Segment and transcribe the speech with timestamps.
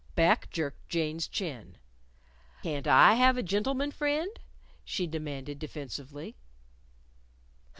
[0.15, 1.77] Back jerked Jane's chin.
[2.63, 4.31] "Can't I have a gentleman friend?"
[4.83, 6.37] she demanded defensively.